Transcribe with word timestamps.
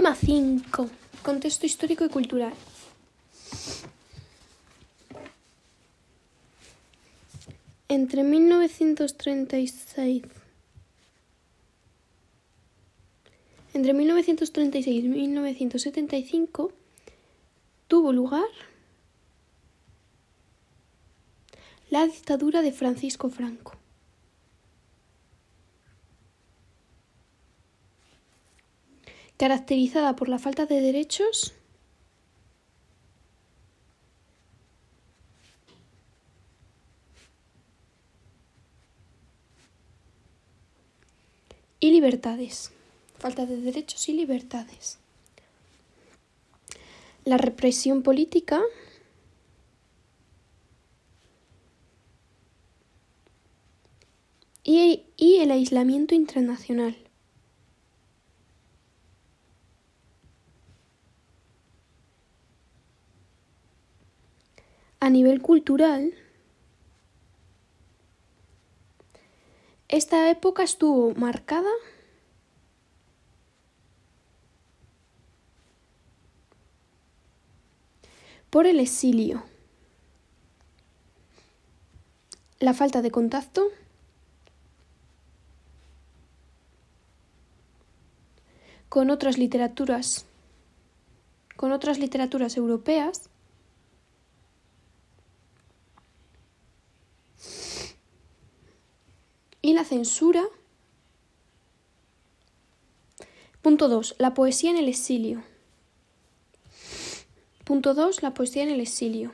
Tema 0.00 0.14
5. 0.14 0.88
Contexto 1.22 1.66
histórico 1.66 2.06
y 2.06 2.08
cultural. 2.08 2.54
Entre 7.86 8.22
1936 8.24 10.22
Entre 13.74 13.92
1936 13.92 15.04
y 15.04 15.08
1975 15.08 16.72
tuvo 17.86 18.14
lugar 18.14 18.48
la 21.90 22.06
dictadura 22.06 22.62
de 22.62 22.72
Francisco 22.72 23.28
Franco. 23.28 23.79
Caracterizada 29.40 30.16
por 30.16 30.28
la 30.28 30.38
falta 30.38 30.66
de 30.66 30.82
derechos 30.82 31.54
y 41.80 41.90
libertades. 41.90 42.70
Falta 43.18 43.46
de 43.46 43.56
derechos 43.56 44.10
y 44.10 44.12
libertades. 44.12 44.98
La 47.24 47.38
represión 47.38 48.02
política 48.02 48.60
y, 54.62 55.04
y 55.16 55.36
el 55.36 55.50
aislamiento 55.50 56.14
internacional. 56.14 57.09
A 65.02 65.08
nivel 65.08 65.40
cultural, 65.40 66.12
esta 69.88 70.30
época 70.30 70.62
estuvo 70.62 71.14
marcada 71.14 71.70
por 78.50 78.66
el 78.66 78.78
exilio, 78.78 79.42
la 82.58 82.74
falta 82.74 83.00
de 83.00 83.10
contacto 83.10 83.68
con 88.90 89.08
otras 89.08 89.38
literaturas, 89.38 90.26
con 91.56 91.72
otras 91.72 91.98
literaturas 91.98 92.58
europeas 92.58 93.30
la 99.80 99.86
censura. 99.86 100.42
Punto 103.62 103.88
2. 103.88 104.16
La 104.18 104.34
poesía 104.34 104.70
en 104.70 104.76
el 104.76 104.88
exilio. 104.88 105.42
Punto 107.64 107.94
2. 107.94 108.22
La 108.22 108.34
poesía 108.34 108.62
en 108.62 108.68
el 108.68 108.80
exilio. 108.82 109.32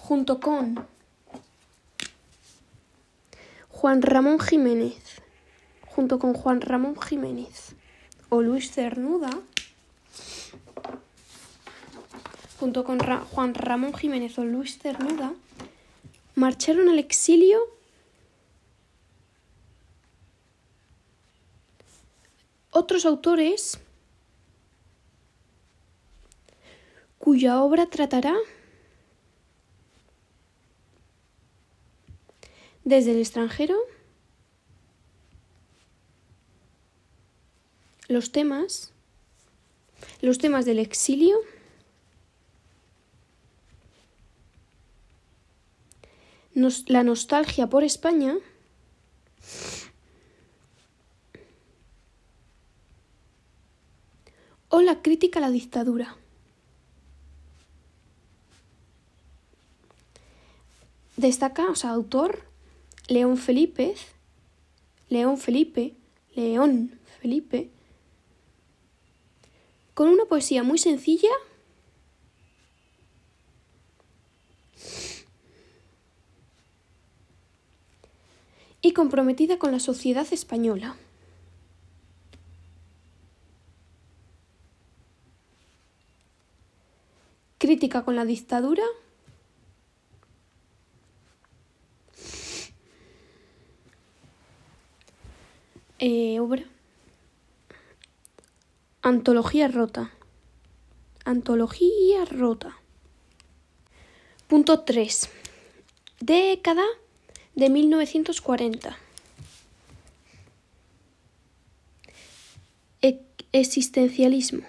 Junto 0.00 0.40
con 0.40 0.86
Juan 3.68 4.00
Ramón 4.00 4.40
Jiménez. 4.40 5.20
Junto 5.88 6.18
con 6.18 6.32
Juan 6.32 6.62
Ramón 6.62 6.98
Jiménez 7.02 7.74
o 8.30 8.40
Luis 8.40 8.70
Cernuda 8.70 9.28
junto 12.58 12.84
con 12.84 13.00
Juan 13.00 13.54
Ramón 13.54 13.92
Jiménez 13.92 14.38
o 14.38 14.44
Luis 14.44 14.78
Cernuda, 14.78 15.32
marcharon 16.34 16.88
al 16.88 16.98
exilio. 16.98 17.60
Otros 22.70 23.04
autores 23.04 23.78
cuya 27.18 27.62
obra 27.62 27.86
tratará 27.86 28.34
desde 32.82 33.12
el 33.12 33.18
extranjero 33.18 33.76
los 38.08 38.32
temas 38.32 38.92
los 40.20 40.38
temas 40.38 40.64
del 40.64 40.80
exilio 40.80 41.36
la 46.54 47.02
nostalgia 47.02 47.68
por 47.68 47.84
España 47.84 48.36
o 54.68 54.80
la 54.80 55.02
crítica 55.02 55.38
a 55.38 55.42
la 55.42 55.50
dictadura. 55.50 56.16
Destaca, 61.16 61.70
o 61.70 61.74
sea, 61.74 61.90
autor 61.90 62.44
León 63.08 63.36
Felipe, 63.36 63.94
León 65.08 65.36
Felipe, 65.36 65.94
León 66.34 66.98
Felipe, 67.20 67.70
con 69.94 70.08
una 70.08 70.24
poesía 70.24 70.62
muy 70.62 70.78
sencilla 70.78 71.28
y 78.82 78.92
comprometida 78.92 79.58
con 79.58 79.70
la 79.70 79.78
sociedad 79.78 80.26
española. 80.32 80.96
Crítica 87.58 88.04
con 88.04 88.16
la 88.16 88.24
dictadura. 88.24 88.82
Eh, 96.00 96.40
obra. 96.40 96.64
Antología 99.00 99.68
rota. 99.68 100.10
Antología 101.24 102.24
rota. 102.24 102.76
Punto 104.48 104.80
3. 104.80 105.30
Década 106.18 106.84
de 107.54 107.68
1940. 107.68 108.98
existencialismo. 113.52 114.62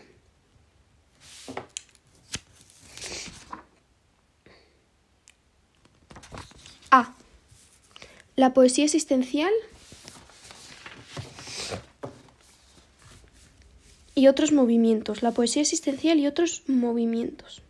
A. 6.92 7.16
La 8.36 8.54
poesía 8.54 8.86
existencial 8.86 9.52
y 14.16 14.28
otros 14.28 14.52
movimientos. 14.52 15.24
La 15.24 15.32
poesía 15.32 15.62
existencial 15.62 16.20
y 16.20 16.28
otros 16.28 16.64
movimientos. 16.68 17.62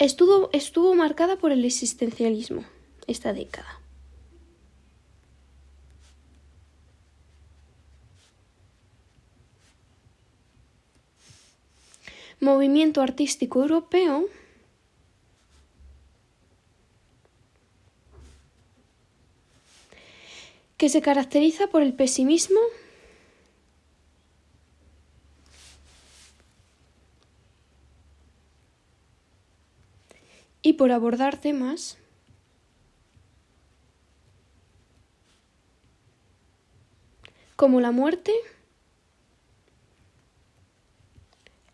Estuvo, 0.00 0.48
estuvo 0.54 0.94
marcada 0.94 1.36
por 1.36 1.52
el 1.52 1.62
existencialismo 1.62 2.64
esta 3.06 3.34
década. 3.34 3.78
Movimiento 12.40 13.02
artístico 13.02 13.60
europeo 13.60 14.26
que 20.78 20.88
se 20.88 21.02
caracteriza 21.02 21.66
por 21.66 21.82
el 21.82 21.92
pesimismo 21.92 22.60
y 30.62 30.74
por 30.74 30.92
abordar 30.92 31.38
temas 31.38 31.96
como 37.56 37.80
la 37.80 37.90
muerte, 37.90 38.32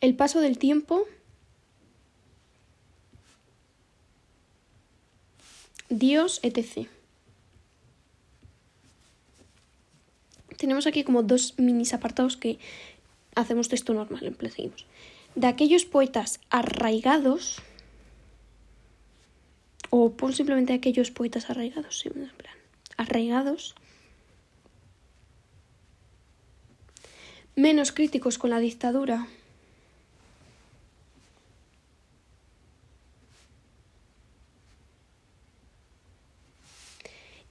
el 0.00 0.17
paso 0.17 0.41
del 0.41 0.59
tiempo, 0.59 1.05
Dios, 5.88 6.41
etc. 6.43 6.88
Tenemos 10.56 10.87
aquí 10.87 11.05
como 11.05 11.23
dos 11.23 11.55
minis 11.59 11.94
apartados 11.94 12.37
que 12.37 12.59
hacemos 13.37 13.69
texto 13.69 13.94
normal, 13.94 14.27
en. 14.27 14.87
De 15.37 15.47
aquellos 15.47 15.85
poetas 15.85 16.41
arraigados, 16.50 17.62
o 19.91 20.11
pon 20.19 20.33
simplemente 20.33 20.73
aquellos 20.73 21.11
poetas 21.11 21.50
arraigados, 21.50 22.05
en 22.06 22.12
plan, 22.12 22.56
arraigados, 22.97 23.75
menos 27.55 27.93
críticos 27.93 28.38
con 28.38 28.50
la 28.50 28.59
dictadura, 28.59 29.27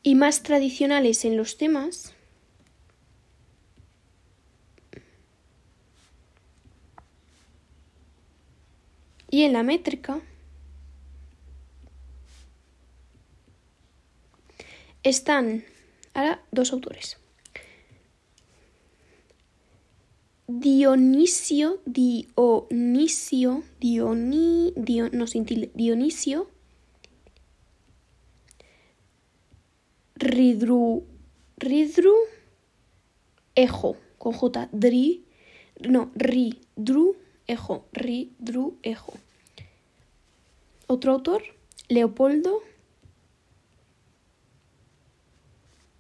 y 0.04 0.14
más 0.14 0.44
tradicionales 0.44 1.26
en 1.26 1.36
los 1.36 1.58
temas, 1.58 2.14
y 9.32 9.44
en 9.44 9.54
la 9.54 9.64
métrica, 9.64 10.22
están 15.06 15.64
ahora 16.14 16.42
dos 16.52 16.74
autores. 16.74 17.18
Dionisio, 20.48 21.80
Dionisio, 21.86 23.64
Dioni, 23.80 24.74
no 25.12 25.28
sin 25.28 25.46
Dionisio 25.74 26.50
Ridru, 30.16 31.04
Ridru, 31.58 32.16
Ejo, 33.54 33.98
con 34.18 34.34
J, 34.34 34.70
Dri, 34.72 35.26
no, 35.80 36.12
Ri, 36.16 36.60
Dru, 36.76 37.16
Ejo, 37.48 37.86
Ri, 37.92 38.32
Dru, 38.40 38.78
Ejo. 38.82 39.14
Otro 40.88 41.12
autor, 41.12 41.44
Leopoldo 41.90 42.62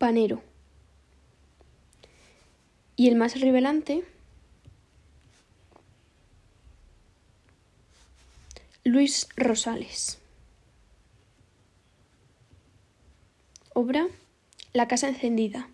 Panero. 0.06 0.44
Y 2.96 3.08
el 3.08 3.16
más 3.16 3.42
revelante, 3.42 4.04
Luis 8.84 9.28
Rosales. 9.36 10.20
Obra 13.74 14.06
La 14.74 14.88
casa 14.88 15.08
encendida. 15.08 15.72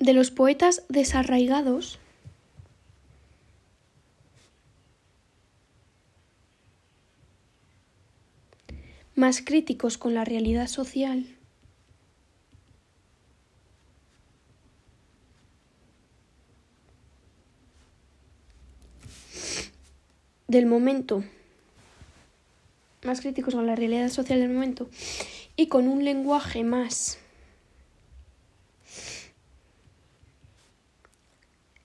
De 0.00 0.12
los 0.12 0.32
poetas 0.32 0.82
desarraigados, 0.88 2.00
más 9.14 9.42
críticos 9.42 9.98
con 9.98 10.14
la 10.14 10.24
realidad 10.24 10.66
social, 10.66 11.26
del 20.48 20.66
momento, 20.66 21.24
más 23.02 23.20
críticos 23.20 23.54
con 23.54 23.66
la 23.66 23.74
realidad 23.74 24.08
social 24.08 24.38
del 24.38 24.50
momento. 24.50 24.88
Y 25.56 25.68
con 25.68 25.88
un 25.88 26.04
lenguaje 26.04 26.64
más 26.64 27.18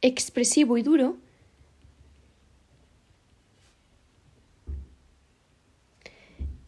expresivo 0.02 0.78
y 0.78 0.82
duro, 0.82 1.18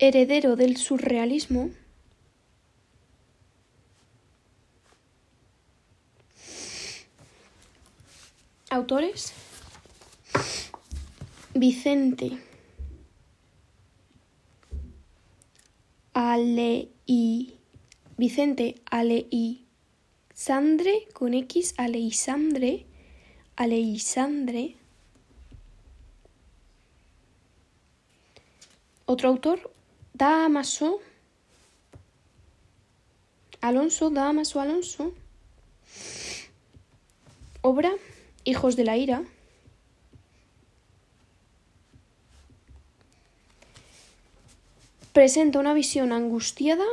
heredero 0.02 0.56
del 0.56 0.78
surrealismo, 0.78 1.70
autores 8.72 9.32
Vicente 11.54 12.38
y 17.06 17.54
Vicente 18.18 18.82
Sandre 20.34 21.08
con 21.14 21.34
X 21.34 21.76
Aleisandre 21.78 22.86
Aleisandre 23.56 24.78
Otro 29.06 29.28
autor 29.28 29.71
Damaso. 30.22 31.00
Alonso 33.60 34.12
Damaso 34.12 34.62
Alonso. 34.62 35.16
Obra 37.62 37.92
Hijos 38.44 38.76
de 38.76 38.84
la 38.84 38.98
Ira. 38.98 39.24
Presenta 45.12 45.58
una 45.58 45.74
visión 45.74 46.12
angustiada. 46.12 46.86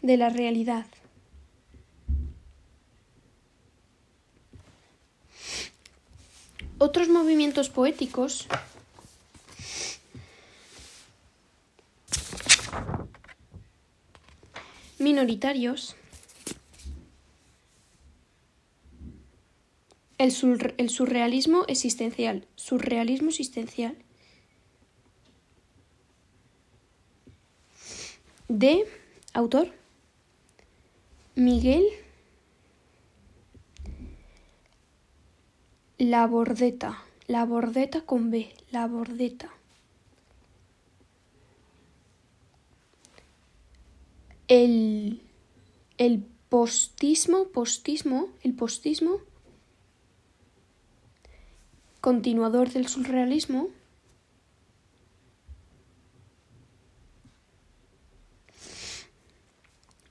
De 0.00 0.16
la 0.16 0.30
realidad. 0.30 0.86
Otros 6.82 7.10
movimientos 7.10 7.68
poéticos 7.68 8.48
minoritarios 14.98 15.94
El, 20.16 20.32
surrealismo 20.32 21.64
existencial. 21.68 22.46
Surrealismo 22.56 23.28
existencial. 23.28 23.98
De 28.48 28.86
autor 29.34 29.68
Miguel 31.34 31.84
La 36.00 36.26
Bordeta. 36.26 37.04
La 37.26 37.44
Bordeta 37.44 38.00
con 38.06 38.30
B. 38.30 38.50
La 38.70 38.86
Bordeta. 38.86 39.50
El, 44.48 45.20
el 45.98 46.24
postismo, 46.48 47.48
postismo, 47.48 48.30
el 48.42 48.54
postismo 48.54 49.20
continuador 52.00 52.70
del 52.70 52.88
surrealismo, 52.88 53.68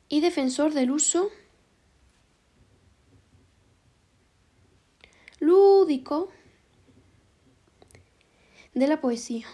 y 0.07 0.21
defensor 0.21 0.75
del 0.75 0.91
uso 0.91 1.31
lúdico 5.49 6.29
de 8.75 8.87
la 8.87 9.01
poesía. 9.01 9.47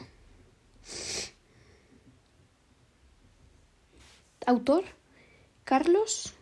Autor 4.45 4.83
Carlos 5.63 6.33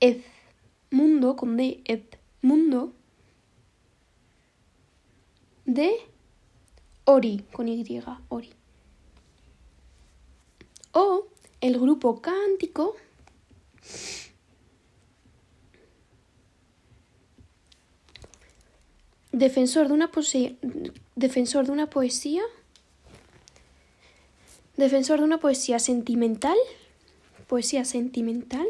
Edmundo 0.00 1.34
con 1.34 1.56
D 1.56 1.82
Edmundo 1.86 2.92
de 5.64 5.96
Ori, 7.04 7.44
con 7.52 7.68
Y, 7.68 8.02
Ori. 8.28 8.52
O 10.92 11.26
el 11.60 11.80
grupo 11.80 12.20
cántico 12.20 12.94
defensor 19.36 19.88
de 19.88 19.92
una 19.92 20.10
poesía, 20.10 20.52
defensor 21.14 21.66
de 21.66 21.72
una 21.72 21.90
poesía, 21.90 22.42
defensor 24.76 25.18
de 25.18 25.24
una 25.24 25.38
poesía 25.38 25.78
sentimental 25.78 26.56
poesía 27.46 27.84
sentimental 27.84 28.66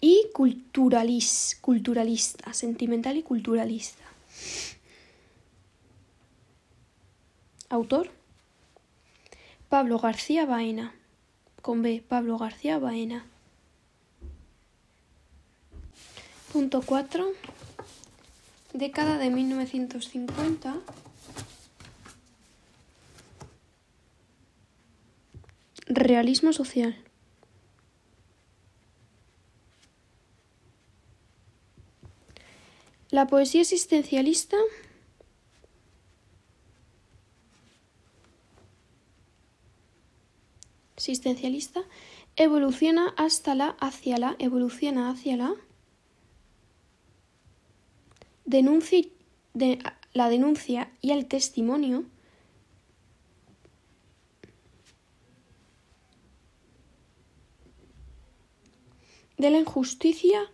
y 0.00 0.26
culturalis, 0.32 1.58
culturalista, 1.60 2.52
sentimental 2.54 3.16
y 3.18 3.22
culturalista. 3.22 4.02
Autor 7.68 8.10
Pablo 9.68 9.98
García 9.98 10.46
Baena, 10.46 10.92
con 11.62 11.82
B, 11.82 12.02
Pablo 12.08 12.38
García 12.38 12.78
Baena. 12.78 13.26
Punto 16.52 16.82
4. 16.84 17.32
Década 18.72 19.18
de 19.18 19.30
1950. 19.30 20.76
Realismo 25.86 26.52
social. 26.52 26.96
La 33.10 33.26
poesía 33.26 33.62
existencialista 33.62 34.56
existencialista 40.94 41.80
evoluciona 42.36 43.12
hasta 43.16 43.56
la 43.56 43.70
hacia 43.80 44.18
la 44.18 44.36
evoluciona 44.38 45.10
hacia 45.10 45.36
la 45.36 45.54
denuncia 48.50 49.02
de, 49.54 49.78
la 50.12 50.28
denuncia 50.28 50.90
y 51.00 51.12
el 51.12 51.26
testimonio 51.26 52.04
de 59.38 59.50
la 59.50 59.58
injusticia 59.58 60.50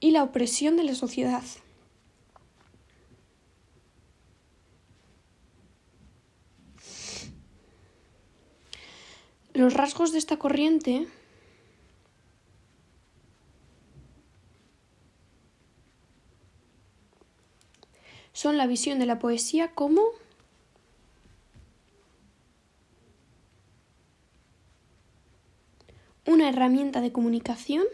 y 0.00 0.10
la 0.10 0.24
opresión 0.24 0.76
de 0.76 0.82
la 0.82 0.94
sociedad. 0.96 1.44
Los 9.54 9.72
rasgos 9.72 10.12
de 10.12 10.18
esta 10.18 10.38
corriente 10.38 11.06
son 18.36 18.58
la 18.58 18.66
visión 18.66 18.98
de 18.98 19.06
la 19.06 19.18
poesía 19.18 19.72
como 19.72 20.02
una 26.26 26.50
herramienta 26.50 27.00
de 27.00 27.12
comunicación 27.12 27.86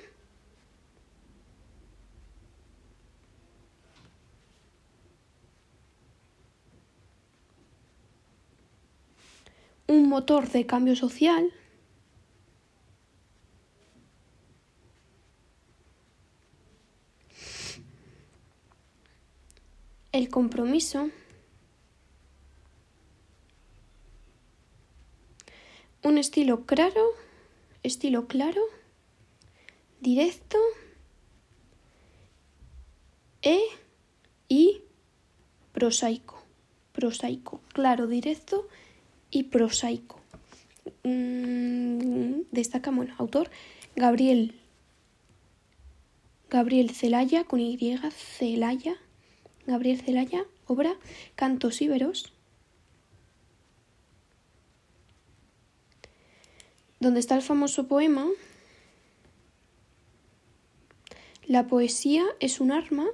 un 9.86 10.08
motor 10.08 10.48
de 10.48 10.66
cambio 10.66 10.96
social 10.96 11.52
el 20.12 20.28
compromiso 20.28 21.10
un 26.02 26.18
estilo 26.18 26.66
claro 26.66 27.04
estilo 27.82 28.26
claro 28.26 28.62
directo 30.00 30.58
e 33.42 33.58
y 34.48 34.82
prosaico 35.72 36.42
prosaico 36.92 37.60
claro 37.72 38.06
directo 38.06 38.68
y 39.32 39.44
prosaico. 39.44 40.20
Mm, 41.02 42.42
destaca, 42.52 42.92
bueno, 42.92 43.14
autor 43.18 43.50
Gabriel 43.96 44.54
Gabriel 46.50 46.90
Celaya, 46.90 47.44
con 47.44 47.60
Y, 47.60 47.98
Celaya, 48.10 48.96
Gabriel 49.66 50.00
Celaya, 50.00 50.44
obra 50.66 50.96
Cantos 51.36 51.80
Íberos, 51.80 52.32
donde 57.00 57.20
está 57.20 57.34
el 57.36 57.42
famoso 57.42 57.88
poema 57.88 58.26
La 61.46 61.66
poesía 61.66 62.24
es 62.38 62.60
un 62.60 62.70
arma. 62.70 63.06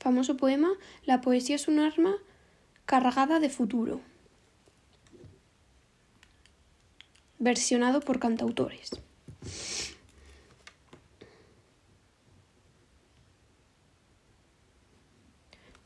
Famoso 0.00 0.36
poema 0.36 0.72
La 1.04 1.20
poesía 1.20 1.56
es 1.56 1.68
un 1.68 1.78
arma 1.78 2.16
cargada 2.84 3.38
de 3.38 3.48
futuro. 3.48 4.00
Versionado 7.38 8.00
por 8.00 8.18
cantautores. 8.18 8.90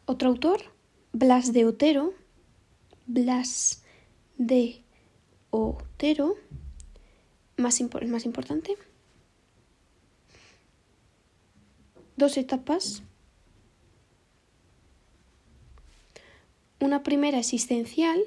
Otro 0.06 0.30
autor, 0.30 0.62
Blas 1.12 1.52
de 1.52 1.66
Otero. 1.66 2.14
Blas 3.06 3.82
de 4.38 4.82
Otero. 5.50 6.36
Más, 7.56 7.80
más 8.06 8.24
importante. 8.24 8.76
Dos 12.16 12.36
etapas 12.38 13.02
una 16.78 17.02
primera 17.02 17.38
existencial 17.38 18.22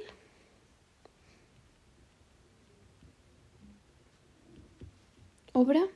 obra 5.54 5.88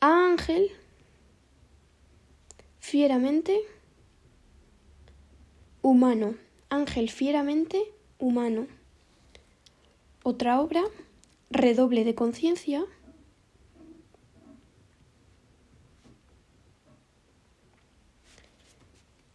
Ángel 0.00 0.70
fieramente 2.80 3.60
humano 5.86 6.34
Ángel 6.68 7.10
fieramente 7.10 7.80
humano 8.18 8.66
otra 10.24 10.60
obra 10.60 10.82
Redoble 11.48 12.02
de 12.02 12.16
conciencia 12.16 12.84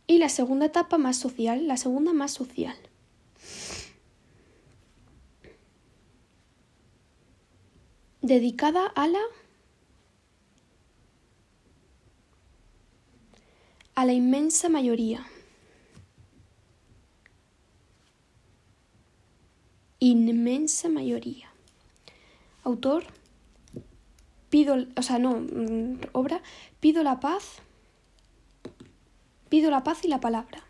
Y 0.07 0.17
la 0.17 0.27
segunda 0.27 0.65
etapa 0.65 0.97
más 0.97 1.15
social, 1.15 1.69
la 1.69 1.77
segunda 1.77 2.11
más 2.11 2.33
social. 2.33 2.75
Dedicada 8.21 8.87
a 8.87 9.07
la 9.07 9.21
a 13.95 14.05
la 14.05 14.11
inmensa 14.11 14.67
mayoría. 14.67 15.30
Inmensa 20.01 20.89
mayoría. 20.89 21.49
Autor, 22.65 23.05
pido, 24.49 24.75
o 24.97 25.01
sea, 25.01 25.19
no, 25.19 25.39
mm, 25.39 26.01
obra, 26.11 26.41
pido 26.81 27.01
la 27.03 27.21
paz 27.21 27.61
Pido 29.51 29.69
la 29.69 29.83
paz 29.83 30.05
y 30.05 30.07
la 30.07 30.21
palabra. 30.21 30.63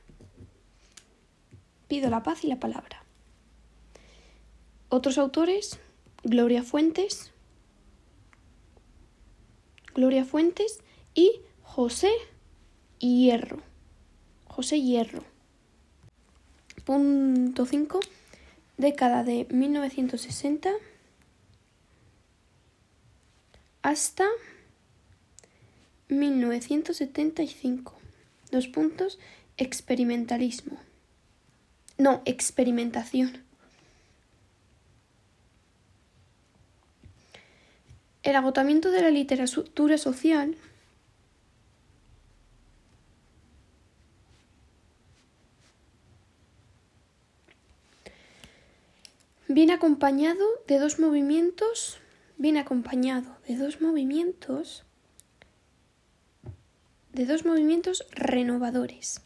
Pido 1.87 2.09
la 2.09 2.23
paz 2.23 2.43
y 2.43 2.47
la 2.47 2.59
palabra. 2.59 3.03
Otros 4.89 5.19
autores, 5.19 5.79
Gloria 6.23 6.63
Fuentes, 6.63 7.31
Gloria 9.93 10.25
Fuentes 10.25 10.79
y 11.13 11.41
José 11.61 12.09
Hierro. 12.97 13.61
José 14.45 14.81
Hierro. 14.81 15.23
Punto 16.83 17.67
5. 17.67 17.99
Década 18.81 19.23
de 19.23 19.45
1960 19.51 20.71
hasta 23.83 24.25
1975. 26.07 27.93
Dos 28.49 28.67
puntos. 28.67 29.19
Experimentalismo. 29.57 30.79
No, 31.99 32.23
experimentación. 32.25 33.43
El 38.23 38.35
agotamiento 38.35 38.89
de 38.89 39.03
la 39.03 39.11
literatura 39.11 39.99
social 39.99 40.57
Viene 49.53 49.73
acompañado 49.73 50.45
de 50.65 50.79
dos 50.79 50.97
movimientos, 50.97 51.99
viene 52.37 52.61
acompañado 52.61 53.35
de 53.45 53.57
dos 53.57 53.81
movimientos, 53.81 54.85
de 57.11 57.25
dos 57.25 57.43
movimientos 57.43 58.05
renovadores. 58.11 59.19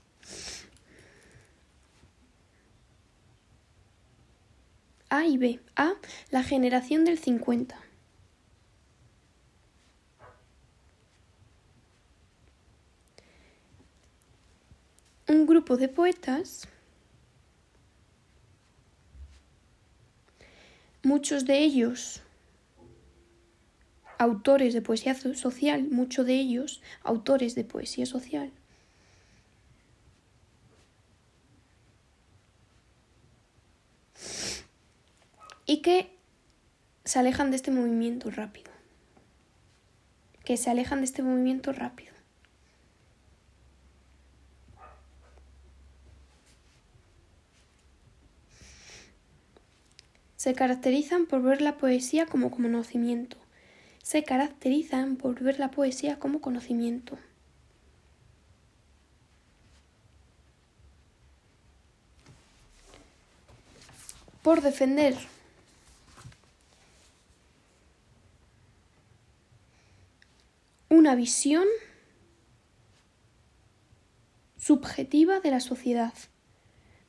A 5.10 5.25
y 5.27 5.38
B. 5.38 5.60
A, 5.75 5.94
la 6.32 6.41
generación 6.41 7.05
del 7.05 7.20
50. 7.20 7.79
Un 15.27 15.46
grupo 15.46 15.77
de 15.77 15.88
poetas, 15.88 16.67
muchos 21.06 21.46
de 21.46 21.60
ellos 21.60 22.22
autores 24.18 24.74
de 24.74 24.82
poesía 24.82 25.14
social, 25.14 25.84
muchos 25.84 26.26
de 26.26 26.34
ellos 26.34 26.82
autores 27.04 27.54
de 27.54 27.64
poesía 27.64 28.08
social, 28.08 28.52
y 35.68 35.82
que 35.84 36.18
se 37.04 37.20
alejan 37.20 37.52
de 37.52 37.58
este 37.58 37.70
movimiento 37.70 38.32
rápido. 38.32 38.72
Que 40.44 40.58
se 40.58 40.72
alejan 40.72 41.00
de 41.00 41.06
este 41.06 41.22
movimiento 41.22 41.72
rápido. 41.72 42.14
Se 50.46 50.54
caracterizan 50.54 51.25
por 51.25 51.42
ver 51.42 51.60
la 51.64 51.75
poesía 51.75 52.28
como 52.28 52.52
conocimiento. 52.52 53.36
Se 54.04 54.24
caracterizan 54.24 55.16
por 55.16 55.40
ver 55.40 55.58
la 55.58 55.72
poesía 55.72 56.20
como 56.20 56.40
conocimiento. 56.40 57.18
Por 64.44 64.62
defender 64.62 65.18
una 70.90 71.16
visión 71.16 71.66
subjetiva 74.58 75.40
de 75.40 75.50
la 75.50 75.60
sociedad. 75.60 76.14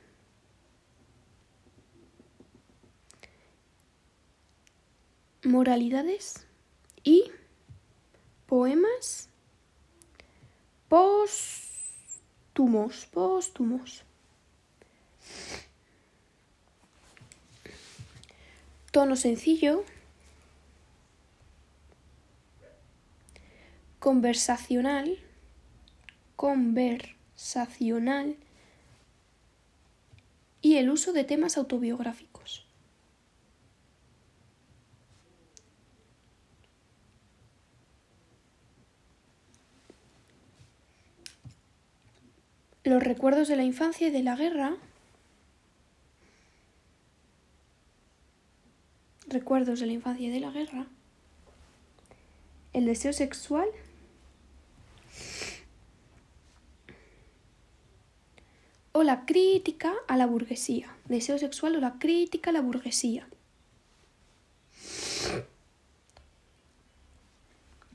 moralidades 5.42 6.46
y 7.02 7.32
poemas 8.46 9.29
póstumos, 10.90 13.06
póstumos. 13.06 14.02
Tono 18.90 19.14
sencillo, 19.14 19.84
conversacional, 24.00 25.20
conversacional 26.34 28.34
y 30.60 30.78
el 30.78 30.90
uso 30.90 31.12
de 31.12 31.22
temas 31.22 31.56
autobiográficos. 31.56 32.29
Los 42.90 43.04
recuerdos 43.04 43.46
de 43.46 43.54
la 43.54 43.62
infancia 43.62 44.08
y 44.08 44.10
de 44.10 44.24
la 44.24 44.34
guerra. 44.34 44.76
Recuerdos 49.28 49.78
de 49.78 49.86
la 49.86 49.92
infancia 49.92 50.26
y 50.26 50.30
de 50.32 50.40
la 50.40 50.50
guerra. 50.50 50.86
El 52.72 52.86
deseo 52.86 53.12
sexual. 53.12 53.68
O 58.90 59.04
la 59.04 59.24
crítica 59.24 59.94
a 60.08 60.16
la 60.16 60.26
burguesía. 60.26 60.92
Deseo 61.04 61.38
sexual 61.38 61.76
o 61.76 61.80
la 61.80 62.00
crítica 62.00 62.50
a 62.50 62.52
la 62.52 62.60
burguesía. 62.60 63.28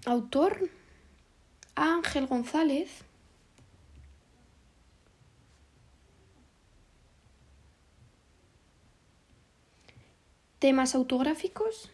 Autor 0.05 0.69
Ángel 1.75 2.27
González. 2.27 3.03
Temas 10.65 10.95
autográficos. 10.95 11.91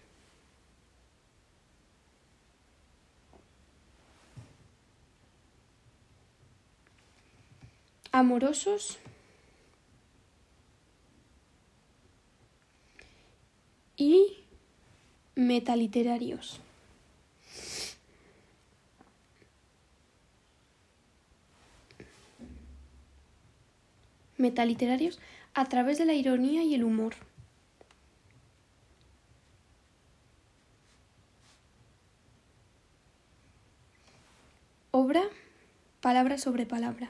Amorosos. 8.14 8.98
Y 13.98 14.38
metaliterarios. 15.36 16.62
Metaliterarios 24.38 25.20
a 25.54 25.66
través 25.66 25.98
de 25.98 26.06
la 26.06 26.14
ironía 26.14 26.64
y 26.64 26.74
el 26.74 26.86
humor. 26.86 27.16
Obra, 34.92 35.24
palabra 36.02 36.38
sobre 36.38 36.66
palabra. 36.66 37.10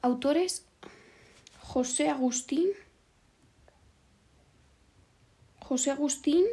Autores 0.00 0.64
José 1.60 2.08
Agustín, 2.08 2.70
José 5.60 5.90
Agustín 5.90 6.44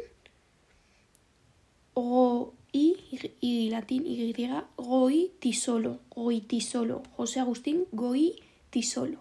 Go 1.94 2.52
y, 2.72 2.98
y 3.40 3.70
latín 3.70 4.04
Y, 4.04 4.34
Goi 4.76 5.32
Tisolo, 5.38 6.00
Tisolo, 6.48 7.02
José 7.16 7.40
Agustín 7.40 7.86
Goi 7.92 8.42
Tisolo. 8.70 9.20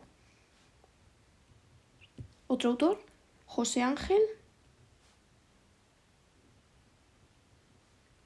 Otro 2.48 2.72
autor, 2.72 3.13
José 3.56 3.84
Ángel 3.84 4.20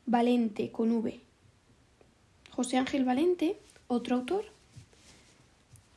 Valente 0.06 0.72
con 0.72 0.90
V. 0.90 1.20
José 2.52 2.78
Ángel 2.78 3.04
Valente, 3.04 3.60
otro 3.90 4.16
autor, 4.16 4.46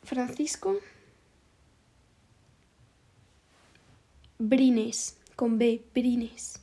Francisco 0.02 0.74
Brines 4.40 5.16
con 5.36 5.58
B, 5.58 5.80
Brines. 5.94 6.58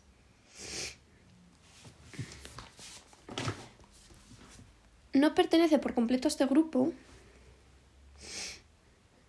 No 5.14 5.34
pertenece 5.36 5.80
por 5.80 5.94
completo 5.94 6.28
a 6.28 6.32
este 6.32 6.46
grupo. 6.46 6.92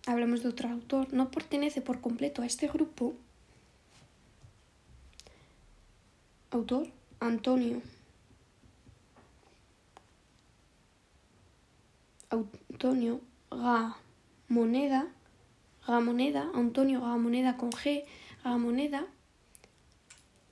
Hablamos 0.05 0.43
de 0.43 0.49
otro 0.49 0.67
autor. 0.67 1.13
No 1.13 1.31
pertenece 1.31 1.81
por 1.81 2.01
completo 2.01 2.41
a 2.41 2.45
este 2.45 2.67
grupo. 2.67 3.15
Autor 6.51 6.87
Antonio. 7.19 7.81
Antonio 12.31 13.21
Gamoneda. 13.51 15.07
Gamoneda. 15.85 16.49
Antonio 16.55 17.01
Gamoneda 17.01 17.55
con 17.57 17.71
G. 17.71 18.03
Gamoneda. 18.43 19.05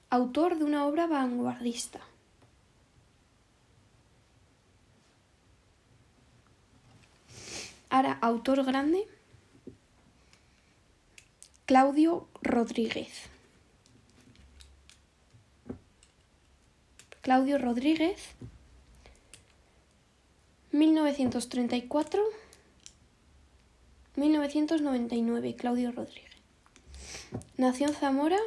Autor 0.09 0.57
de 0.57 0.65
una 0.65 0.85
obra 0.85 1.07
vanguardista. 1.07 1.99
Ahora, 7.89 8.19
autor 8.21 8.63
grande, 8.65 9.07
Claudio 11.65 12.27
Rodríguez. 12.43 13.29
Claudio 17.27 17.57
Rodríguez, 17.57 18.21
1934, 20.71 22.23
1999, 24.15 25.55
Claudio 25.57 25.91
Rodríguez. 25.91 26.31
Nació 27.57 27.87
en 27.87 27.95
Zamora. 27.95 28.39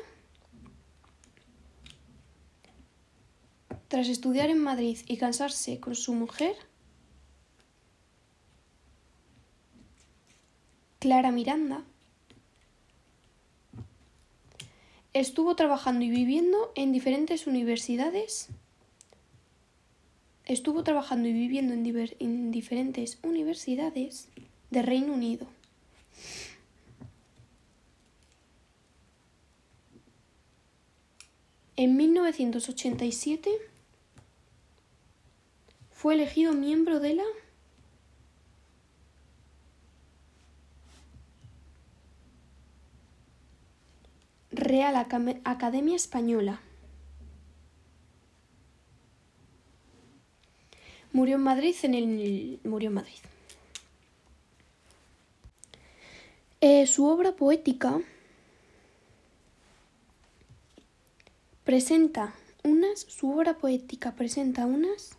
Tras 3.89 4.09
estudiar 4.09 4.49
en 4.49 4.61
Madrid 4.61 4.97
y 5.07 5.19
casarse 5.19 5.79
con 5.79 5.95
su 5.95 6.15
mujer, 6.15 6.57
Clara 11.01 11.31
Miranda, 11.33 11.85
estuvo 15.13 15.55
trabajando 15.55 16.03
y 16.07 16.09
viviendo 16.09 16.73
en 16.77 16.93
diferentes 16.93 17.47
universidades. 17.47 18.49
Estuvo 20.51 20.83
trabajando 20.83 21.29
y 21.29 21.33
viviendo 21.33 21.75
en, 21.75 22.11
en 22.19 22.51
diferentes 22.51 23.21
universidades 23.23 24.29
de 24.71 24.83
Reino 24.83 25.13
Unido. 25.13 25.47
En 31.77 31.97
1987 31.97 33.49
fue 35.93 36.15
elegido 36.15 36.53
miembro 36.53 36.99
de 36.99 37.15
la 37.15 37.25
Real 44.51 44.97
Academia 45.45 45.95
Española. 45.95 46.61
Murió 51.13 51.37
en 51.37 51.43
Madrid 51.43 51.75
en 51.83 51.95
el 51.95 52.61
murió 52.65 52.89
en 52.89 52.95
Madrid. 52.95 53.19
Eh, 56.61 56.87
su 56.87 57.07
obra 57.07 57.33
poética 57.33 58.01
presenta 61.65 62.35
unas 62.63 63.01
su 63.01 63.31
obra 63.31 63.59
poética 63.59 64.13
presenta 64.13 64.67
unas 64.67 65.17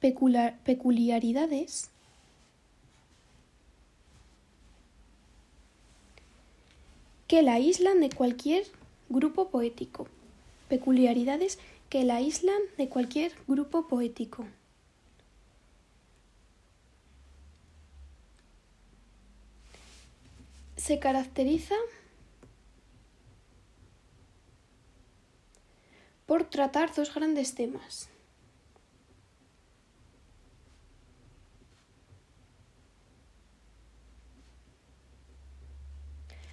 peculiaridades 0.00 1.90
que 7.26 7.42
la 7.42 7.54
aíslan 7.54 8.00
de 8.00 8.10
cualquier 8.10 8.64
grupo 9.08 9.48
poético. 9.48 10.06
Peculiaridades 10.68 11.58
que 11.88 12.04
la 12.04 12.16
aíslan 12.16 12.60
de 12.76 12.88
cualquier 12.88 13.32
grupo 13.46 13.88
poético. 13.88 14.46
Se 20.76 20.98
caracteriza 20.98 21.74
por 26.26 26.44
tratar 26.44 26.94
dos 26.94 27.14
grandes 27.14 27.54
temas. 27.54 28.08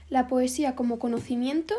la 0.09 0.27
poesía 0.27 0.75
como 0.75 0.99
conocimiento, 0.99 1.75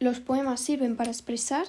los 0.00 0.18
poemas 0.18 0.60
sirven 0.60 0.96
para 0.96 1.10
expresar 1.10 1.66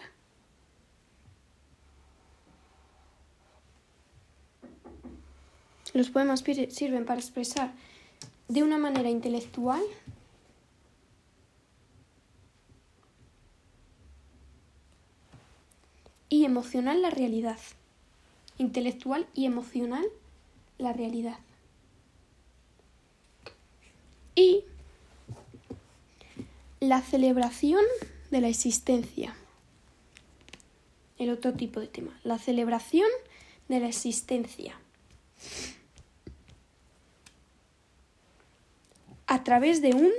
Los 5.94 6.10
poemas 6.10 6.42
sirven 6.70 7.06
para 7.06 7.20
expresar 7.20 7.74
de 8.48 8.64
una 8.64 8.78
manera 8.78 9.10
intelectual 9.10 9.82
y 16.30 16.46
emocional 16.46 17.02
la 17.02 17.10
realidad. 17.10 17.58
Intelectual 18.58 19.28
y 19.34 19.46
emocional 19.46 20.06
la 20.78 20.94
realidad. 20.94 21.40
Y 24.34 24.64
la 26.80 27.02
celebración 27.02 27.84
de 28.32 28.42
la 28.42 28.48
existencia. 28.48 29.36
El 31.18 31.30
otro 31.30 31.54
tipo 31.54 31.80
de 31.80 31.88
tema. 31.88 32.20
La 32.24 32.40
celebración 32.40 33.10
de 33.68 33.80
la 33.80 33.88
existencia. 33.88 34.80
A 39.28 39.44
través 39.44 39.82
de 39.82 39.94
un... 39.94 40.12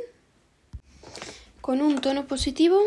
con 1.61 1.81
un 1.81 2.01
tono 2.01 2.27
positivo 2.27 2.81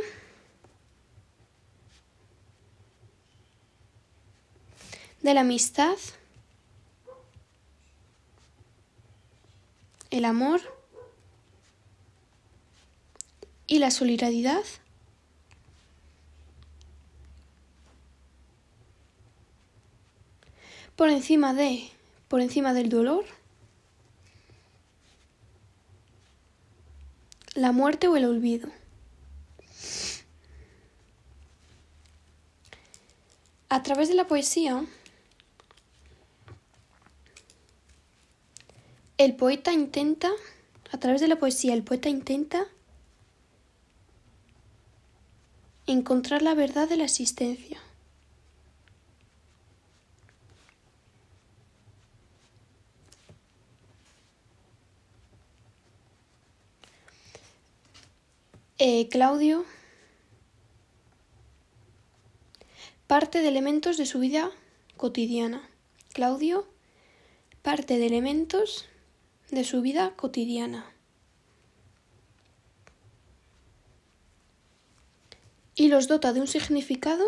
de 5.21 5.33
la 5.33 5.41
amistad, 5.41 5.97
el 10.11 10.23
amor 10.23 10.61
y 13.65 13.79
la 13.79 13.89
solidaridad. 13.89 14.63
Por 20.95 21.09
encima 21.09 21.53
de, 21.53 21.89
por 22.27 22.41
encima 22.41 22.73
del 22.73 22.89
dolor, 22.89 23.25
la 27.53 27.71
muerte 27.71 28.07
o 28.07 28.15
el 28.15 28.25
olvido. 28.25 28.69
A 33.69 33.83
través 33.83 34.07
de 34.07 34.15
la 34.15 34.27
poesía, 34.27 34.85
El 39.17 39.37
poeta 39.37 39.71
intenta, 39.71 40.29
a 40.91 40.97
través 40.97 41.21
de 41.21 41.29
la 41.29 41.37
poesía, 41.37 41.73
el 41.73 41.83
poeta 41.83 42.09
intenta 42.09 42.67
encontrar 45.87 46.41
la 46.41 46.53
verdad 46.53 46.89
de 46.89 46.97
la 46.97 47.05
existencia. 47.05 47.84
Eh, 58.77 59.07
Claudio 59.07 59.63
parte 63.07 63.39
de 63.39 63.47
elementos 63.47 63.95
de 63.95 64.05
su 64.05 64.19
vida 64.19 64.51
cotidiana. 64.97 65.69
Claudio 66.11 66.67
parte 67.61 67.97
de 67.97 68.05
elementos 68.07 68.85
de 69.49 69.63
su 69.63 69.81
vida 69.81 70.13
cotidiana. 70.17 70.91
Y 75.73 75.87
los 75.87 76.09
dota 76.09 76.33
de 76.33 76.41
un 76.41 76.47
significado 76.47 77.23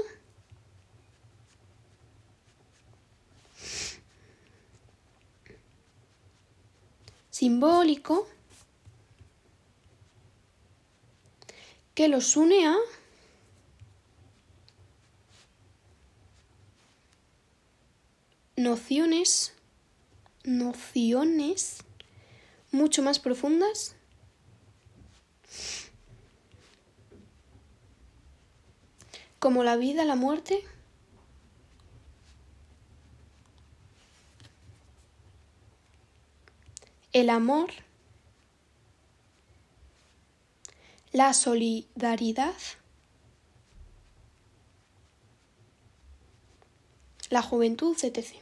simbólico 7.29 8.27
que 11.97 12.07
los 12.09 12.37
une 12.37 12.67
a 12.67 12.77
nociones, 18.55 19.55
nociones 20.43 21.79
mucho 22.71 23.01
más 23.01 23.17
profundas 23.17 23.95
como 29.39 29.63
la 29.63 29.75
vida, 29.75 30.05
la 30.05 30.15
muerte, 30.15 30.63
el 37.11 37.31
amor, 37.31 37.71
la 41.11 41.33
solidaridad, 41.33 42.55
la 47.29 47.41
juventud, 47.41 47.97
etc. 48.03 48.35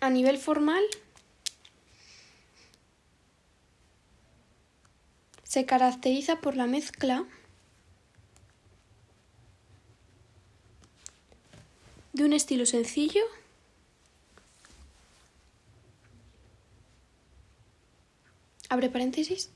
A 0.00 0.10
nivel 0.10 0.38
formal, 0.38 0.84
se 5.42 5.64
caracteriza 5.64 6.40
por 6.40 6.54
la 6.54 6.66
mezcla 6.66 7.24
de 12.12 12.24
un 12.24 12.32
estilo 12.32 12.66
sencillo 12.66 13.22
abre 18.68 18.88
paréntesis. 18.88 19.50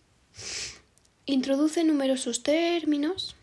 Introduce 1.27 1.85
numerosos 1.85 2.43
términos. 2.43 3.37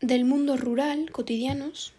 Del 0.00 0.24
mundo 0.24 0.56
rural 0.56 1.10
cotidianos. 1.10 1.92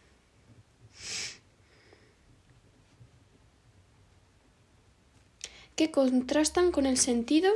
Que 5.76 5.92
contrastan 5.92 6.72
con 6.72 6.86
el 6.86 6.98
sentido 6.98 7.52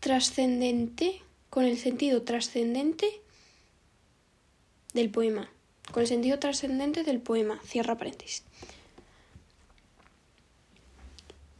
trascendente, 0.00 1.22
con 1.50 1.64
el 1.64 1.78
sentido 1.78 2.22
trascendente 2.22 3.20
del 4.96 5.10
poema, 5.10 5.48
con 5.92 6.02
el 6.02 6.08
sentido 6.08 6.40
trascendente 6.40 7.04
del 7.04 7.20
poema, 7.20 7.60
cierra 7.64 7.96
paréntesis. 7.96 8.42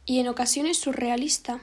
Y 0.05 0.19
en 0.19 0.27
ocasiones 0.27 0.77
surrealista. 0.77 1.61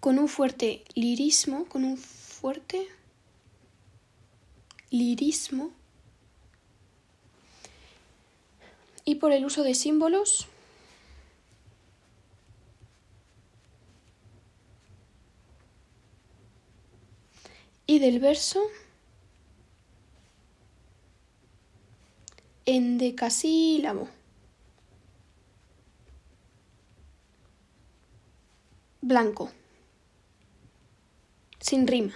Con 0.00 0.18
un 0.18 0.28
fuerte 0.28 0.84
lirismo, 0.94 1.66
con 1.66 1.84
un 1.84 1.96
fuerte 1.96 2.88
lirismo 4.90 5.70
y 9.04 9.16
por 9.16 9.32
el 9.32 9.44
uso 9.44 9.62
de 9.62 9.74
símbolos 9.74 10.48
y 17.86 17.98
del 17.98 18.20
verso 18.20 18.62
en 22.64 22.98
decasílabo. 22.98 24.08
Blanco. 29.00 29.50
Sin 31.58 31.86
rima. 31.86 32.14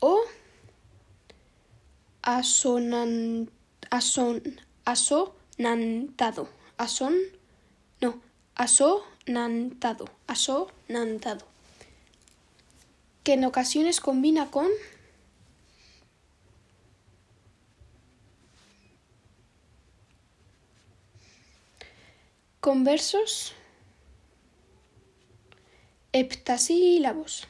O 0.00 0.22
asonan, 2.22 3.50
ason, 3.90 4.42
asonantado. 4.84 6.48
Ason, 6.76 7.14
no, 8.00 8.20
asonantado. 9.28 10.06
Asonantado. 10.26 11.46
Que 13.24 13.34
en 13.34 13.44
ocasiones 13.44 14.00
combina 14.00 14.50
con 14.50 14.68
con 22.60 22.84
versos 22.84 23.54
heptasílabos. 26.12 27.46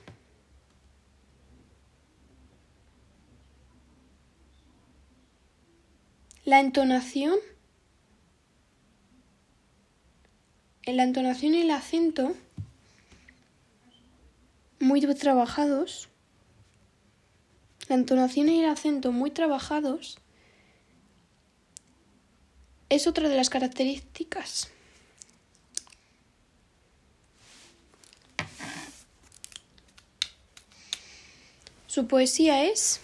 La 6.44 6.60
entonación, 6.60 7.38
en 10.88 10.96
la 10.96 11.02
entonación 11.02 11.54
y 11.54 11.60
el 11.60 11.70
acento, 11.70 12.34
muy 14.80 15.02
trabajados, 15.14 16.08
la 17.90 17.96
entonación 17.96 18.48
y 18.48 18.64
el 18.64 18.70
acento 18.70 19.12
muy 19.12 19.30
trabajados, 19.30 20.18
es 22.88 23.06
otra 23.06 23.28
de 23.28 23.36
las 23.36 23.50
características. 23.50 24.70
Su 31.86 32.06
poesía 32.06 32.64
es 32.64 33.02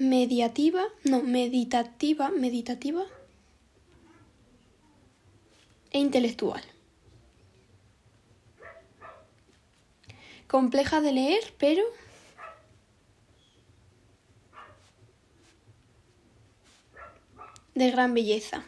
mediativa, 0.00 0.82
no, 1.04 1.22
meditativa, 1.22 2.30
meditativa 2.30 3.04
e 5.92 5.98
intelectual. 5.98 6.62
Compleja 10.48 11.02
de 11.02 11.12
leer, 11.12 11.54
pero 11.58 11.82
de 17.74 17.90
gran 17.90 18.14
belleza. 18.14 18.64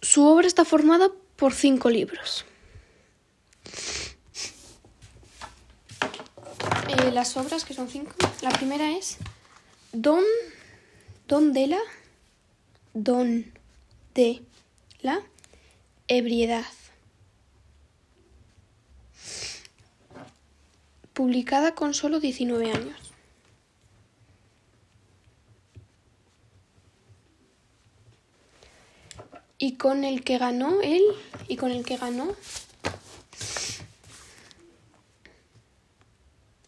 Su 0.00 0.24
obra 0.26 0.46
está 0.46 0.64
formada 0.64 1.10
por 1.34 1.52
cinco 1.52 1.90
libros. 1.90 2.44
Eh, 6.92 7.10
las 7.10 7.36
obras, 7.38 7.64
que 7.64 7.72
son 7.72 7.88
cinco. 7.88 8.12
La 8.42 8.50
primera 8.50 8.90
es 8.90 9.16
Don, 9.92 10.22
Don 11.26 11.54
de 11.54 11.66
la, 11.68 11.78
Don 12.92 13.46
de 14.14 14.42
la 15.00 15.22
ebriedad. 16.06 16.66
Publicada 21.14 21.74
con 21.74 21.94
solo 21.94 22.20
19 22.20 22.70
años. 22.70 23.12
y 29.58 29.76
con 29.76 30.02
el 30.02 30.24
que 30.24 30.38
ganó 30.38 30.80
él 30.80 31.02
y 31.46 31.54
con 31.54 31.70
el 31.70 31.84
que 31.84 31.96
ganó 31.96 32.34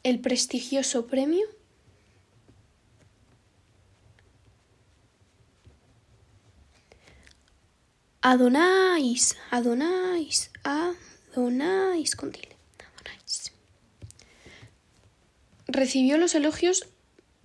el 0.04 0.20
prestigioso 0.20 1.06
premio 1.06 1.46
Adonais, 8.20 9.36
Adonais, 9.50 10.50
Adonais 10.62 12.16
con 12.16 12.32
tilde. 12.32 12.54
Recibió 15.66 16.16
los 16.16 16.34
elogios 16.34 16.86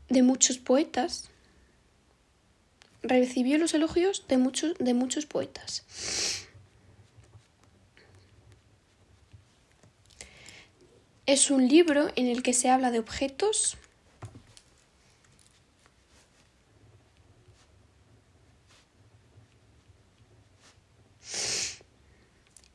de 0.08 0.24
muchos 0.24 0.58
poetas. 0.58 1.30
Recibió 3.02 3.58
los 3.58 3.74
elogios 3.74 4.26
de 4.30 4.38
muchos, 4.38 4.76
de 4.80 4.94
muchos 4.94 5.26
poetas. 5.26 5.84
Es 11.30 11.52
un 11.52 11.68
libro 11.68 12.08
en 12.16 12.26
el 12.26 12.42
que 12.42 12.54
se 12.54 12.72
habla 12.72 12.90
de 12.90 12.98
objetos 12.98 13.78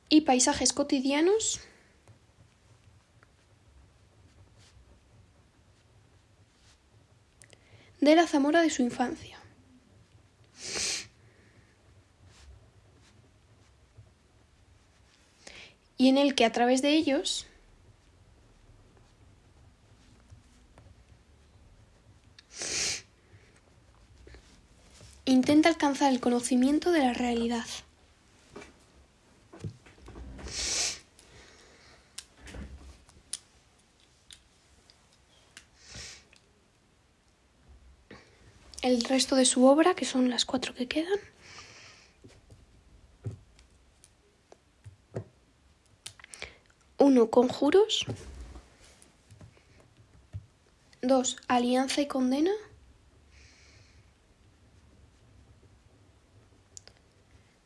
y 0.08 0.20
paisajes 0.20 0.72
cotidianos 0.72 1.62
de 8.00 8.14
la 8.14 8.28
Zamora 8.28 8.62
de 8.62 8.70
su 8.70 8.82
infancia. 8.82 9.40
Y 15.96 16.08
en 16.08 16.18
el 16.18 16.36
que 16.36 16.44
a 16.44 16.52
través 16.52 16.82
de 16.82 16.90
ellos 16.90 17.48
intenta 25.34 25.68
alcanzar 25.68 26.12
el 26.12 26.20
conocimiento 26.20 26.92
de 26.92 27.00
la 27.00 27.12
realidad. 27.12 27.66
el 38.84 39.02
resto 39.02 39.34
de 39.34 39.46
su 39.46 39.64
obra, 39.64 39.94
que 39.94 40.04
son 40.04 40.28
las 40.28 40.44
cuatro 40.44 40.74
que 40.74 40.86
quedan. 40.86 41.18
Uno, 46.98 47.30
conjuros. 47.30 48.04
Dos, 51.00 51.38
alianza 51.48 52.02
y 52.02 52.08
condena. 52.08 52.52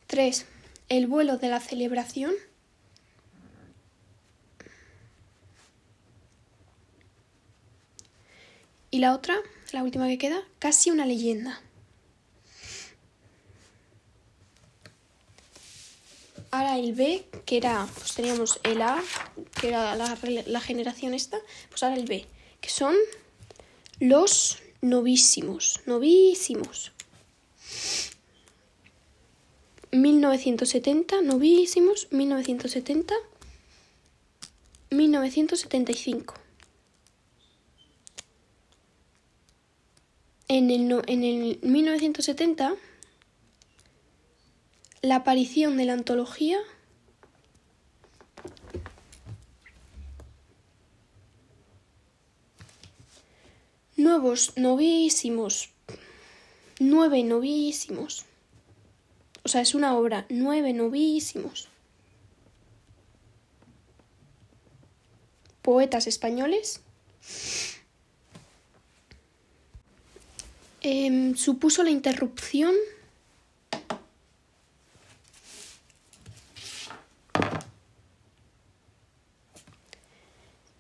Tres, 0.09 0.47
el 0.89 1.07
vuelo 1.07 1.37
de 1.37 1.49
la 1.49 1.61
celebración. 1.61 2.33
Y 8.91 9.01
la 9.01 9.15
otra, 9.15 9.37
la 9.73 9.83
última 9.83 10.09
que 10.09 10.17
queda, 10.17 10.43
casi 10.59 10.91
una 10.91 11.05
leyenda. 11.05 11.61
Ahora 16.51 16.79
el 16.79 16.95
B, 16.95 17.27
que 17.45 17.59
era, 17.59 17.87
pues 17.95 18.15
teníamos 18.15 18.61
el 18.63 18.81
A, 18.81 19.03
que 19.61 19.69
era 19.69 19.95
la, 19.95 20.61
generación 20.63 21.13
esta, 21.13 21.39
pues 21.69 21.83
ahora 21.83 21.97
el 21.97 22.07
B, 22.07 22.25
que 22.63 22.71
son 22.71 22.97
los 24.01 24.57
novísimos, 24.81 25.81
novísimos. 25.85 26.93
1970, 29.93 31.23
novísimos, 31.23 32.09
1970, 32.11 33.15
1975. 34.91 36.35
En 40.49 40.71
el, 40.71 41.03
en 41.07 41.25
el 41.25 41.59
1970, 41.63 42.75
la 45.03 45.17
aparición 45.17 45.77
de 45.77 45.85
la 45.85 45.93
antología 45.93 46.59
nuevos 53.99 54.53
novísimos, 54.57 55.71
nueve 56.79 57.23
novísimos. 57.25 58.28
O 59.49 59.51
sea, 59.51 59.63
es 59.63 59.75
una 59.75 59.97
obra, 59.97 60.27
nueve 60.29 60.75
novísimos. 60.75 61.69
Poetas 65.63 66.07
españoles 66.07 66.83
Em, 70.81 71.35
supuso 71.35 71.83
la 71.83 71.91
interrupción 71.91 72.73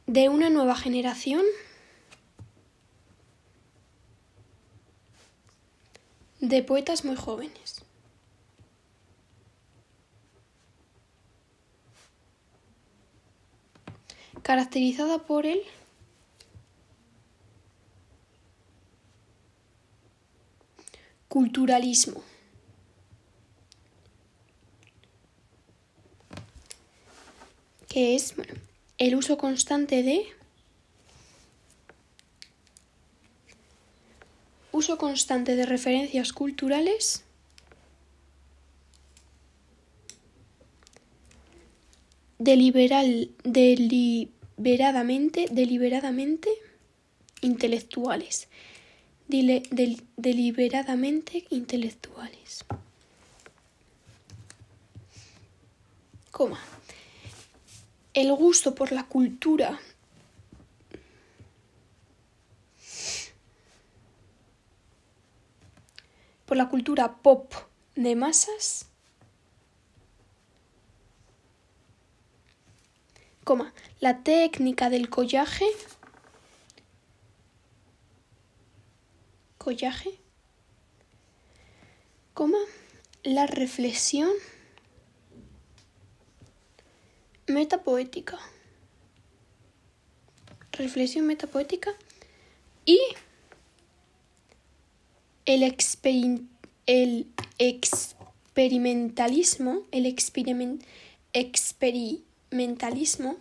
de 0.07 0.28
una 0.28 0.50
nueva 0.50 0.76
generación 0.76 1.42
de 6.40 6.62
poetas 6.62 7.04
muy 7.04 7.16
jóvenes. 7.16 7.78
Caracterizada 14.42 15.18
por 15.18 15.46
el 15.46 15.61
Culturalismo. 21.29 22.22
Que 27.88 28.14
es 28.14 28.35
el 28.96 29.14
uso 29.14 29.37
constante 29.37 30.03
de 30.03 30.27
uso 34.72 34.96
constante 34.96 35.57
de 35.57 35.66
referencias 35.66 36.33
culturales 36.33 37.24
deliberal, 42.38 43.31
deliberadamente, 43.44 45.46
deliberadamente 45.51 46.51
intelectuales 47.40 48.48
deliberadamente 49.29 51.46
intelectuales. 51.51 52.64
Coma. 56.30 56.61
El 58.14 58.32
gusto 58.32 58.74
por 58.74 58.93
la 58.93 59.05
cultura 59.05 59.78
por 66.47 66.57
la 66.57 66.70
cultura 66.70 67.18
pop 67.18 67.53
de 67.95 68.16
masas, 68.16 68.88
la 74.01 74.22
técnica 74.22 74.90
del 74.90 75.09
collaje. 75.09 75.64
Collaje, 79.57 80.11
coma, 82.34 82.59
la 83.22 83.46
reflexión. 83.46 84.30
Metapoética. 87.46 88.38
Reflexión 90.72 91.26
metapoética. 91.26 91.94
Y 92.84 93.01
el, 95.46 95.62
el 96.86 97.26
experimentalismo, 97.59 99.84
el 99.90 100.05
experimentalismo 102.51 103.36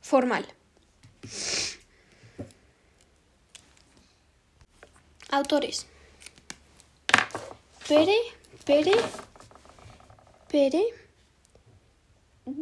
formal. 0.00 0.46
Autores. 5.30 5.86
Pere, 7.86 8.16
Pere, 8.64 8.92
Pere, 10.48 10.84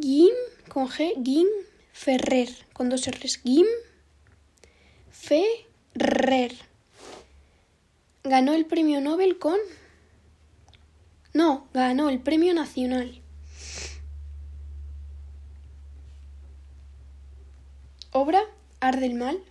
Gim, 0.01 0.33
con 0.67 0.89
G, 0.89 1.13
Gim, 1.23 1.47
Ferrer, 1.93 2.49
con 2.73 2.89
dos 2.89 3.07
R's, 3.07 3.39
Gim, 3.41 3.65
Ferrer. 5.11 6.53
Ganó 8.23 8.53
el 8.53 8.65
premio 8.65 9.01
Nobel 9.01 9.39
con... 9.39 9.57
No, 11.35 11.67
ganó 11.73 12.07
el 12.07 12.21
premio 12.21 12.53
nacional. 12.53 13.21
Obra 18.13 18.41
Arde 18.79 19.07
el 19.07 19.15
mal, 19.15 19.43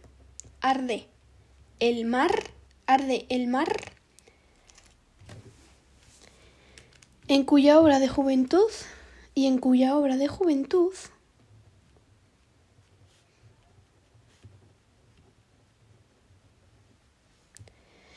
arde 0.62 1.09
el 1.80 2.07
mar, 2.07 2.32
arde 2.87 3.26
el 3.28 3.49
mar, 3.49 3.68
en 7.28 7.45
cuya 7.45 7.78
obra 7.78 7.99
de 7.99 8.09
juventud 8.09 8.70
y 9.35 9.47
en 9.47 9.59
cuya 9.59 9.95
obra 9.95 10.16
de 10.16 10.28
juventud 10.28 10.95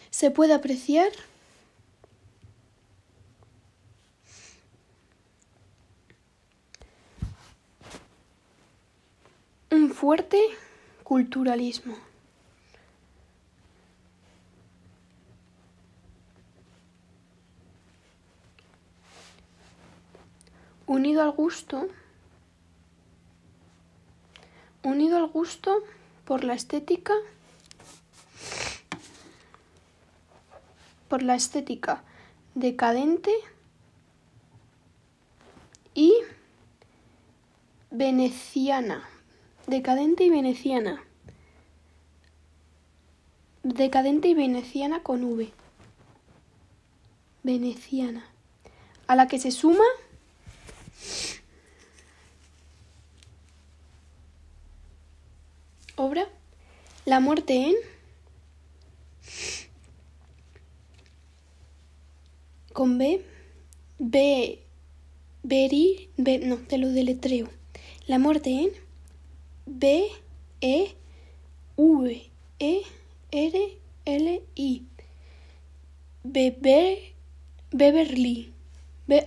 se 0.09 0.31
puede 0.31 0.53
apreciar 0.53 1.11
un 9.69 9.91
fuerte 9.91 10.39
culturalismo. 11.03 11.95
Unido 20.85 21.21
al 21.21 21.31
gusto, 21.31 21.89
unido 24.83 25.17
al 25.17 25.27
gusto 25.27 25.83
por 26.23 26.45
la 26.45 26.53
estética, 26.53 27.13
por 31.09 31.23
la 31.23 31.35
estética 31.35 32.03
decadente 32.55 33.33
y 35.93 36.13
veneciana 37.91 39.03
decadente 39.67 40.23
y 40.23 40.29
veneciana. 40.29 41.03
Decadente 43.63 44.29
y 44.29 44.33
veneciana 44.33 45.03
con 45.03 45.23
V. 45.23 45.51
Veneciana. 47.43 48.25
A 49.07 49.15
la 49.15 49.27
que 49.27 49.39
se 49.39 49.51
suma 49.51 49.83
obra 55.95 56.27
La 57.05 57.19
muerte 57.19 57.69
en 57.69 57.75
con 62.73 62.97
B 62.97 63.23
B 63.97 64.59
Beri 65.43 66.09
B, 66.17 66.39
no, 66.39 66.57
te 66.57 66.77
lo 66.77 66.89
deletreo. 66.89 67.47
La 68.05 68.19
muerte 68.19 68.49
en 68.49 68.86
B 69.67 70.07
E 70.61 70.95
V 71.75 72.31
E 72.59 72.81
R 73.31 73.77
L 74.05 74.43
I 74.55 74.83
Beber, 76.23 76.97
Beverly. 77.71 78.51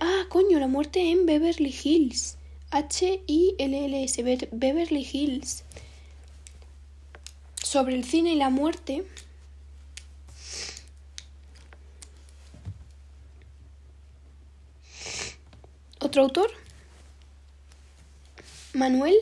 Ah 0.01 0.25
coño 0.29 0.59
la 0.59 0.67
muerte 0.67 1.11
en 1.11 1.25
Beverly 1.25 1.73
Hills. 1.83 2.37
H 2.71 3.21
I 3.27 3.55
L 3.57 3.85
L 3.85 4.03
S 4.03 4.21
Beverly 4.51 5.07
Hills. 5.11 5.63
Sobre 7.55 7.95
el 7.95 8.03
cine 8.03 8.33
y 8.33 8.35
la 8.35 8.49
muerte. 8.49 9.03
Otro 15.99 16.23
autor. 16.23 16.51
Manuel 18.73 19.15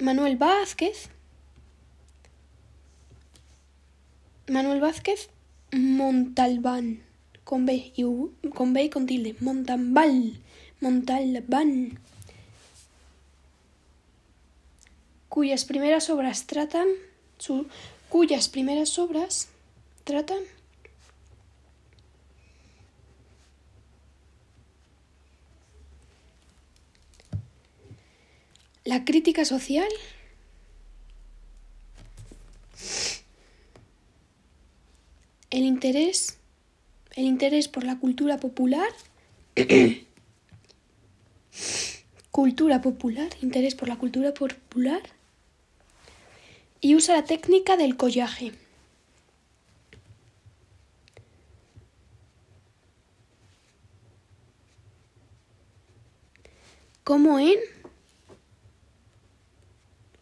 Manuel 0.00 0.36
Vázquez. 0.36 1.08
Manuel 4.48 4.80
Vázquez 4.80 5.30
Montalbán. 5.72 7.02
Con 7.44 7.66
B 7.66 7.92
y, 7.94 8.04
con 8.50 8.72
B 8.72 8.84
y 8.84 8.90
con 8.90 9.06
tilde. 9.06 9.36
Montalbán. 9.40 10.38
Montalbán. 10.80 11.98
Cuyas 15.28 15.64
primeras 15.64 16.10
obras 16.10 16.46
tratan. 16.46 16.88
Su, 17.38 17.66
cuyas 18.08 18.48
primeras 18.48 18.98
obras 18.98 19.48
tratan 20.04 20.40
La 28.90 29.04
crítica 29.04 29.44
social 29.44 29.86
el 35.50 35.62
interés 35.62 36.38
el 37.14 37.26
interés 37.26 37.68
por 37.68 37.84
la 37.84 38.00
cultura 38.00 38.38
popular 38.38 38.88
cultura 42.32 42.80
popular 42.82 43.28
interés 43.42 43.76
por 43.76 43.86
la 43.86 43.96
cultura 43.96 44.34
popular 44.34 45.02
y 46.80 46.96
usa 46.96 47.14
la 47.14 47.24
técnica 47.24 47.76
del 47.76 47.96
collaje. 47.96 48.50
Como 57.04 57.38
en 57.38 57.58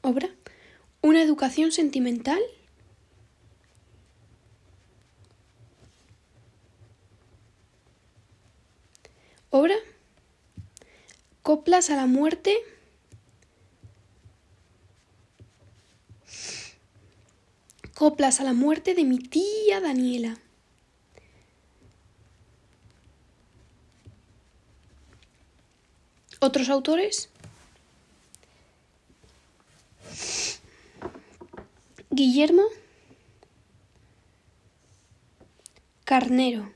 obra 0.08 0.30
Una 1.02 1.22
educación 1.22 1.70
sentimental. 1.70 2.40
Obra 9.50 9.76
Coplas 11.42 11.88
a 11.90 11.96
la 11.96 12.06
muerte. 12.06 12.56
Coplas 17.94 18.40
a 18.40 18.44
la 18.44 18.52
muerte 18.52 18.94
de 18.94 19.04
mi 19.04 19.18
tía 19.18 19.80
Daniela. 19.80 20.38
Otros 26.40 26.68
autores 26.68 27.30
Guillermo 32.18 32.64
Carnero. 36.04 36.68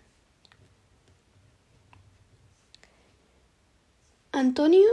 Antonio 4.30 4.86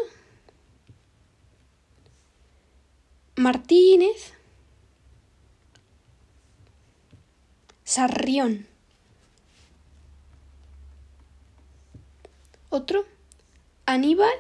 Martínez 3.35 4.33
Sarrión. 7.83 8.65
Otro 12.69 13.05
Aníbal 13.85 14.33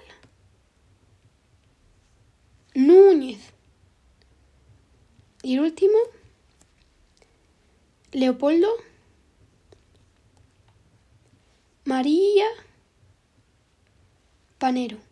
Núñez. 2.73 3.58
Y 5.41 5.53
el 5.53 5.61
último, 5.61 5.97
Leopoldo, 8.11 8.67
María, 11.85 12.45
Panero. 14.57 15.08